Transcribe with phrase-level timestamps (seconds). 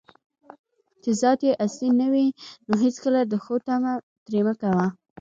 [1.01, 2.27] چې ذات یې اصلي نه وي،
[2.67, 3.93] نو هیڅکله د ښو طمعه
[4.25, 4.85] ترې مه کوه